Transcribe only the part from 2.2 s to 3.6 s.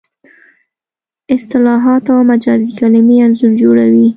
مجازي کلمې انځور